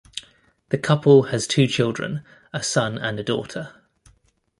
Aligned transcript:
The 0.69 0.79
couple 0.79 1.25
has 1.29 1.45
two 1.45 1.67
children: 1.67 2.23
a 2.53 2.63
son 2.63 2.97
and 2.97 3.19
a 3.19 3.23
daughter. 3.23 3.83